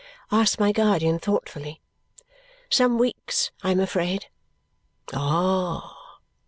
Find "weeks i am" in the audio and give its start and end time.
2.97-3.79